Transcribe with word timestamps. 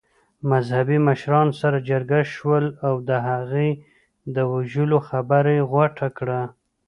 مذهبي 0.51 0.97
مشران 1.07 1.47
سره 1.59 1.77
جرګه 1.89 2.19
شول 2.33 2.65
او 2.87 2.95
د 3.09 3.11
هغې 3.29 3.69
د 4.35 4.37
وژلو 4.53 4.97
خبره 5.09 5.51
يې 5.57 5.63
غوټه 5.71 6.07
کړه. 6.17 6.41